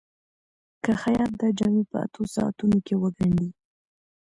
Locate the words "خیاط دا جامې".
1.01-1.83